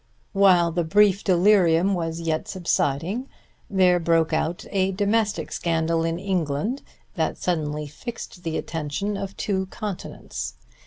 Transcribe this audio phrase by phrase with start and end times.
[0.33, 3.29] While the brief delirium was yet subsiding
[3.69, 6.81] there broke out a domestic scandal in England
[7.13, 10.55] that suddenly fixed the attention of two continents.